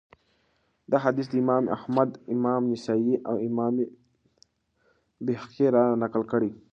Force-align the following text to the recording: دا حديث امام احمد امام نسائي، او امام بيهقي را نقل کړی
دا 0.91 0.97
حديث 1.05 1.27
امام 1.41 1.63
احمد 1.77 2.09
امام 2.33 2.63
نسائي، 2.71 3.13
او 3.27 3.35
امام 3.47 3.73
بيهقي 5.25 5.67
را 5.75 5.85
نقل 6.01 6.21
کړی 6.31 6.51